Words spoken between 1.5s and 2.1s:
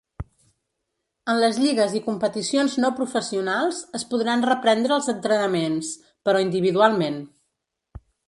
lligues i